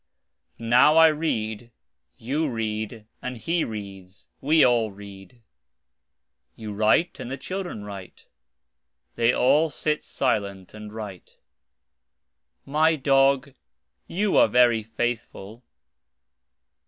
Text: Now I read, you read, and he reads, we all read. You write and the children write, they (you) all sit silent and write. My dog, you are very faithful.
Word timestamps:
Now 0.57 0.97
I 0.97 1.09
read, 1.09 1.69
you 2.17 2.49
read, 2.49 3.05
and 3.21 3.37
he 3.37 3.63
reads, 3.63 4.29
we 4.41 4.63
all 4.65 4.91
read. 4.91 5.43
You 6.55 6.73
write 6.73 7.19
and 7.19 7.29
the 7.29 7.37
children 7.37 7.83
write, 7.83 8.27
they 9.13 9.29
(you) 9.29 9.35
all 9.37 9.69
sit 9.69 10.01
silent 10.03 10.73
and 10.73 10.91
write. 10.91 11.37
My 12.65 12.95
dog, 12.95 13.53
you 14.07 14.37
are 14.37 14.47
very 14.47 14.81
faithful. 14.81 15.63